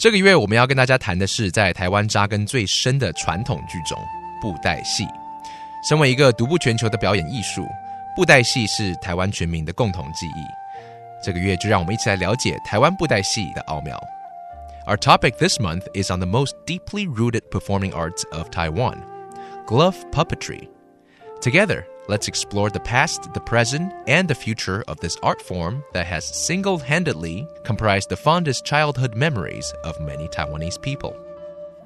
[0.00, 3.98] 这个月我们要跟大家谈的是在台湾扎根最深的传统剧种——
[4.40, 5.06] 布袋戏。
[5.88, 7.66] 身为一个独步全球的表演艺术，
[8.14, 10.44] 布袋戏是台湾全民的共同记忆。
[11.24, 13.98] 这个月就让我们一起来了解台湾布袋戏的奥妙。
[14.86, 18.98] Our topic this month is on the most deeply rooted performing arts of Taiwan,
[19.66, 20.68] glove puppetry.
[21.40, 26.06] Together, let's explore the past, the present, and the future of this art form that
[26.06, 31.16] has single handedly comprised the fondest childhood memories of many Taiwanese people.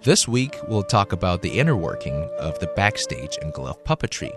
[0.02, 4.32] This week, we'll talk about the inner working of the backstage and glove puppetry.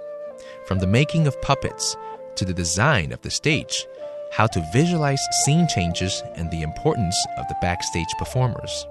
[0.68, 1.96] From the making of puppets
[2.36, 3.86] to the design of the stage,
[4.32, 8.86] how to visualize scene changes and the importance of the backstage performers.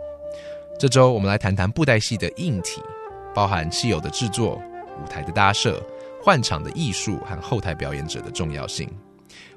[0.78, 2.82] 这周我们来谈谈布袋戏的硬体，
[3.34, 4.60] 包含戏偶的制作、
[5.02, 5.82] 舞台的搭设、
[6.27, 8.85] 换场的艺术和后台表演者的重要性。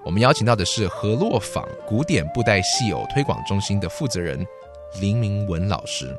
[0.04, 4.46] 我们邀请到的是河洛坊古典布袋戏偶推广中心的负责人
[5.00, 6.16] 林明文老师。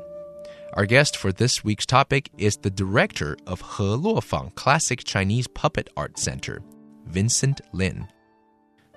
[0.76, 5.86] Our guest for this week's topic is the director of He Luofang Classic Chinese Puppet
[5.94, 6.58] Art Center,
[7.10, 8.02] Vincent Lin.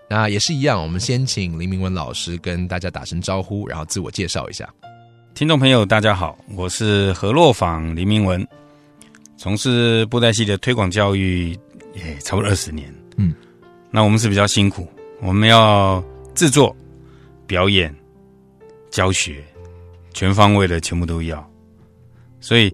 [0.10, 4.68] 那也是一样，我们先请林明文老师跟大家打声招呼，然后自我介绍一下。
[5.34, 8.46] 听众朋友，大家好，我是河洛坊林明文，
[9.38, 11.58] 从事布袋戏的推广教育
[11.94, 12.94] 也差不多二十年。
[13.18, 13.34] 嗯，
[13.92, 14.88] 那我们是比较辛苦，
[15.22, 16.76] 我们要制作、
[17.48, 17.94] 表演、
[18.90, 19.44] 教学，
[20.14, 21.50] 全方位的全部都要。
[22.40, 22.74] 所以，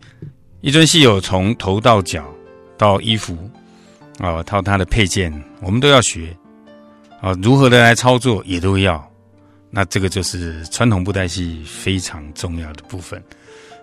[0.61, 2.29] 一尊戏友从头到脚
[2.77, 3.37] 到衣服
[4.19, 5.31] 啊，到它的配件，
[5.61, 6.35] 我们都要学
[7.21, 9.03] 啊，如何的来操作也都要。
[9.69, 13.23] 那这个就是传统布袋戏非常重要的部分。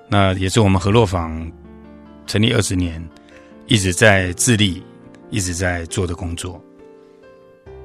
[0.08, 1.50] 那也是我们河洛坊
[2.28, 3.04] 成立二十年，
[3.66, 4.80] 一直在致力、
[5.30, 6.62] 一直在做的工作，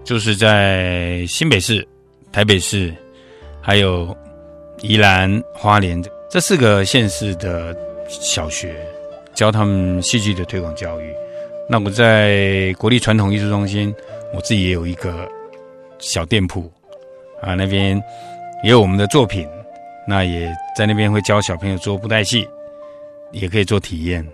[0.03, 1.87] 就是在新北市、
[2.31, 2.93] 台北市，
[3.59, 4.15] 还有
[4.81, 5.99] 宜兰花莲
[6.29, 7.75] 这四个县市的。
[8.09, 8.75] 小学
[9.33, 11.11] 教他们戏剧的推广教育。
[11.69, 13.95] 那我在国立传统艺术中心，
[14.35, 15.27] 我自己也有一个
[15.99, 16.69] 小店铺
[17.41, 17.95] 啊，那边
[18.61, 19.47] 也有我们的作品。
[20.05, 22.47] 那也在那边会教小朋友做布袋戏，
[23.33, 24.25] 也可以做体验。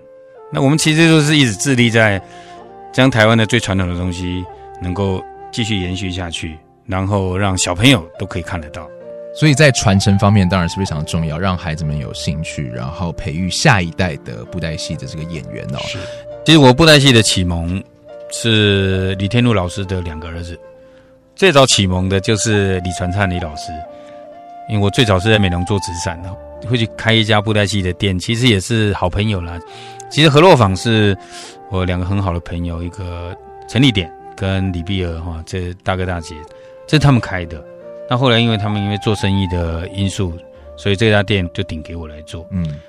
[0.52, 2.22] 那我们其实都是一直致力在
[2.94, 4.44] 将台湾的最传统的东西
[4.82, 8.88] 能够继续延续下去，然后让小朋友都可以看得到。
[9.36, 15.78] 所以在传承方面当然是非常重要，让孩子们有兴趣，然后培育下一代的布袋戏的这个演员哦。
[15.86, 16.00] 是，
[16.46, 17.82] 其实我布袋戏的启蒙
[18.32, 20.60] 是李天禄老师的两个儿子，
[21.36, 23.72] 最早启蒙的就是李传灿李老师，
[24.70, 26.32] 因为我最早是在美容做慈善的，
[26.70, 29.60] 会去开一家布袋戏的店，其实也是好朋友啦。
[30.10, 31.18] 其实河洛坊是
[31.70, 33.36] 我两个很好的朋友，一个
[33.68, 36.36] 陈立典跟李碧儿哈，这大哥大姐，
[36.88, 37.64] 这是他们开的。
[38.10, 40.34] 那后来，因为他们因为做生意的因素，
[40.78, 42.48] 所以这家店就顶给我来做。
[42.52, 42.80] 嗯，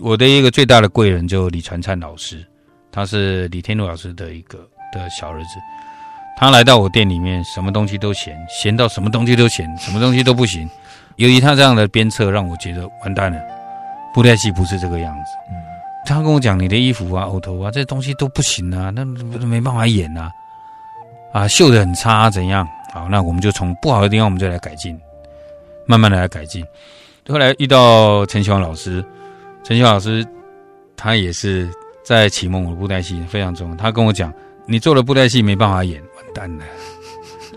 [0.00, 2.44] 我的一个最大的贵人就李传灿老师，
[2.92, 4.58] 他是李天禄老师的一个
[4.92, 5.58] 的小儿子。
[6.36, 10.68] 他来到我店里面，什么东西都嫌，嫌到什么东西都嫌，什么东西都不行。
[11.18, 13.38] 由于他这样的鞭策，让我觉得完蛋了，
[14.14, 15.32] 布袋戏不是这个样子。
[15.50, 15.56] 嗯，
[16.06, 20.30] 他跟我讲，你的衣服啊、偶头啊，这东西都不行啊，那没办法演啊，
[21.32, 22.66] 啊，绣的很差，怎样？
[22.92, 24.98] 好，那我们就从不好的地方，我们就来改进，
[25.86, 26.64] 慢慢的来改进。
[27.28, 29.04] 后来遇到陈雄老师，
[29.64, 30.24] 陈雄老师
[30.96, 31.68] 他也是
[32.02, 33.76] 在启蒙我的布袋戏非常重要。
[33.76, 34.32] 他跟我讲，
[34.66, 36.64] 你做了布袋戏没办法演，完蛋了。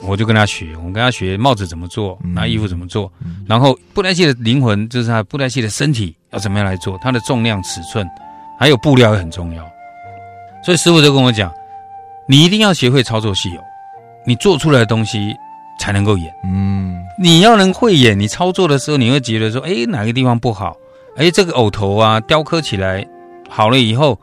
[0.03, 3.11] 我就跟他学，我跟他学帽子怎么做，拿衣服怎么做。
[3.47, 8.07] 然后布袋戏的灵魂就是他布袋戏的身体要怎么样来做，它的重量、尺寸，
[8.59, 9.63] 还有布料也很重要。
[10.63, 11.51] 所以师傅就跟我讲，
[12.27, 13.63] 你一定要学会操作戏偶。
[14.25, 15.35] 你做出来的东西
[15.79, 20.75] 才能够演，嗯，你要能会演，你操作的时候你会觉得说，哎，哪个地方不好？
[21.17, 23.03] 哎，这个偶头啊，雕刻起来
[23.49, 24.19] 好了以后，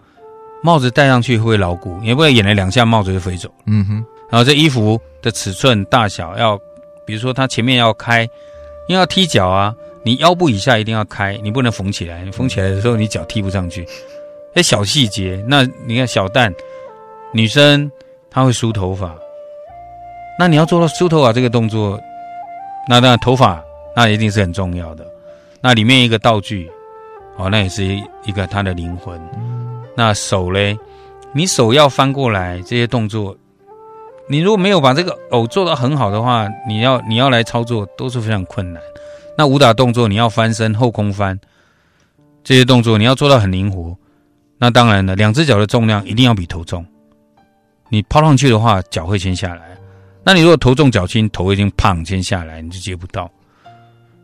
[0.63, 1.99] 帽子戴上去会牢固？
[2.01, 3.51] 你不会演了两下帽子就飞走？
[3.67, 4.05] 嗯哼。
[4.31, 6.59] 然后这衣服的尺寸大小要，
[7.07, 8.23] 比如说它前面要开，
[8.89, 13.87] 因为要踢脚啊，你腰部以下一定要开，你不能缝起来，缝起来的时候你脚踢不上去。
[14.55, 16.53] 哎，小细节，那你看小蛋
[17.33, 17.91] 女生
[18.31, 19.17] 她会梳头发。
[20.39, 22.01] 那你要做到梳头发这个动作，
[22.89, 23.63] 那当然头发
[23.95, 25.07] 那一定是很重要的。
[25.61, 26.71] 那里面一个道具，
[27.37, 27.85] 哦，那也是
[28.25, 29.21] 一个她的灵魂。
[29.97, 30.79] 那手嘞，
[31.33, 33.37] 你手要翻过来这些动作，
[34.31, 38.83] 你如果没有把这个偶做到很好的话，你要你要来操作都是非常困难。
[39.37, 41.39] 那武打动作你要翻身、后空翻
[42.45, 43.97] 这些动作，你要做到很灵活。
[44.59, 46.85] 那当然了，两只脚的重量一定要比头重。
[47.89, 49.77] 你抛上去的话，脚会先下来。
[50.25, 53.31] 那你如果头重脚轻，头已经胖先下来，你就接不到。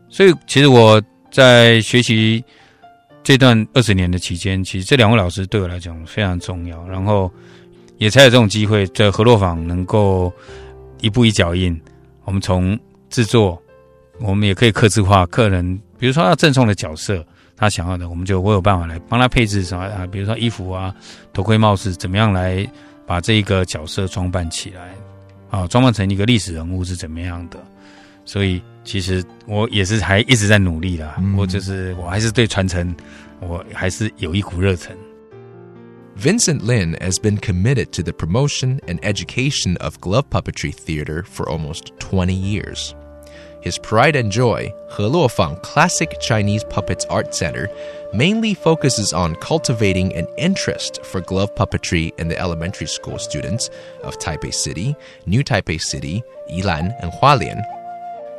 [0.09, 2.43] 所以，其实我在学习
[3.23, 6.87] 这段二十年的期间，其实这两位老师对我来讲非常重要。
[6.87, 7.31] 然后，
[7.97, 10.31] 也才有这种机会，在河洛坊能够
[11.01, 11.79] 一步一脚印。
[12.23, 12.77] 我们从
[13.09, 13.61] 制作，
[14.19, 17.23] 我们也可以刻字化客人，比如说要赠送的角色，
[17.55, 20.05] 他想要的，我们就我有办法来帮他配置什么啊？
[20.07, 20.93] 比如说衣服啊、
[21.33, 22.67] 头盔、帽子，怎么样来
[23.05, 24.95] 把这一个角色装扮起来？
[25.51, 27.57] 啊，装扮成一个历史人物是怎么样的？
[28.25, 31.15] 所以其实我也是还一直在努力啦。
[31.37, 32.93] 我就是我还是对传承，
[33.39, 34.97] 我还是有一股热忱。
[36.15, 41.91] Vincent Lin has been committed to the promotion and education of glove puppetry theater for almost
[41.99, 42.95] 20 years.
[43.61, 47.67] His pride and joy, Heluofang Classic Chinese Puppets Art Center,
[48.13, 53.69] mainly focuses on cultivating an interest for glove puppetry in the elementary school students
[54.01, 54.95] of Taipei City,
[55.25, 57.61] New Taipei City, Yilan, and Hualien.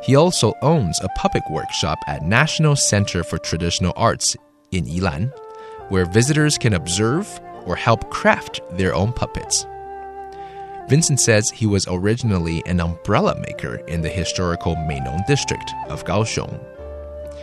[0.01, 4.35] He also owns a puppet workshop at National Center for Traditional Arts
[4.71, 5.31] in Yilan,
[5.89, 9.65] where visitors can observe or help craft their own puppets.
[10.89, 16.63] Vincent says he was originally an umbrella maker in the historical Meinong district of Kaohsiung.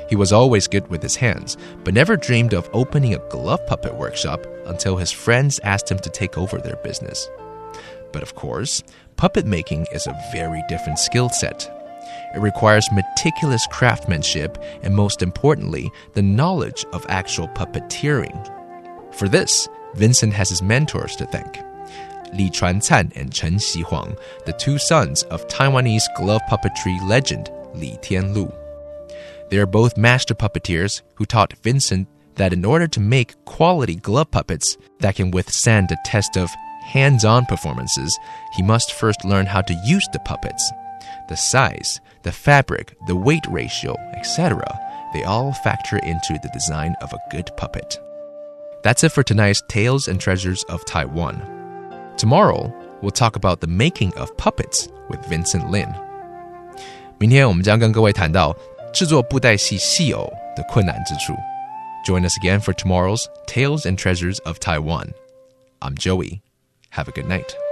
[0.08, 3.94] He was always good with his hands, but never dreamed of opening a glove puppet
[3.94, 7.28] workshop until his friends asked him to take over their business.
[8.12, 8.82] But of course,
[9.16, 11.70] puppet making is a very different skill set.
[12.34, 18.34] It requires meticulous craftsmanship and, most importantly, the knowledge of actual puppeteering.
[19.14, 21.60] For this, Vincent has his mentors to thank.
[22.32, 28.52] Li Chuancan and Chen Xihuang, the two sons of Taiwanese glove puppetry legend Li Tianlu.
[29.50, 34.30] They are both master puppeteers who taught Vincent that in order to make quality glove
[34.30, 36.50] puppets that can withstand the test of
[36.84, 38.18] hands on performances,
[38.54, 40.72] he must first learn how to use the puppets.
[41.28, 44.64] The size, the fabric, the weight ratio, etc.,
[45.12, 47.98] they all factor into the design of a good puppet.
[48.83, 51.41] That's it for tonight's Tales and Treasures of Taiwan.
[52.17, 55.93] Tomorrow, we'll talk about the making of puppets with Vincent Lin.
[57.19, 58.55] 明天我们将跟各位谈到
[58.93, 61.33] 制作布袋戏戏偶的困难之处。
[62.05, 65.13] Join us again for tomorrow's Tales and Treasures of Taiwan.
[65.81, 66.41] I'm Joey.
[66.91, 67.62] Have a good night.